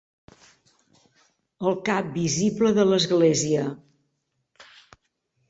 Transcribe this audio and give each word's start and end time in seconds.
El 1.71 1.77
cap 1.89 2.09
visible 2.15 2.73
de 2.79 2.87
l'Església. 2.89 3.69